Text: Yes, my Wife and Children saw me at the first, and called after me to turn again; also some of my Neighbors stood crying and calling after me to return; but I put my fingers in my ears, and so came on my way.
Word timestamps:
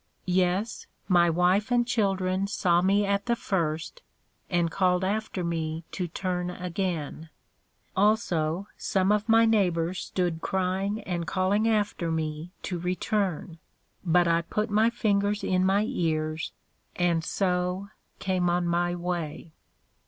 Yes, 0.25 0.87
my 1.07 1.29
Wife 1.29 1.69
and 1.69 1.85
Children 1.85 2.47
saw 2.47 2.81
me 2.81 3.05
at 3.05 3.27
the 3.27 3.35
first, 3.35 4.01
and 4.49 4.71
called 4.71 5.03
after 5.03 5.43
me 5.43 5.83
to 5.91 6.07
turn 6.07 6.49
again; 6.49 7.29
also 7.95 8.65
some 8.79 9.11
of 9.11 9.29
my 9.29 9.45
Neighbors 9.45 9.99
stood 9.99 10.41
crying 10.41 11.01
and 11.03 11.27
calling 11.27 11.69
after 11.69 12.11
me 12.11 12.49
to 12.63 12.79
return; 12.79 13.59
but 14.03 14.27
I 14.27 14.41
put 14.41 14.71
my 14.71 14.89
fingers 14.89 15.43
in 15.43 15.63
my 15.63 15.85
ears, 15.87 16.51
and 16.95 17.23
so 17.23 17.89
came 18.17 18.49
on 18.49 18.65
my 18.65 18.95
way. 18.95 19.53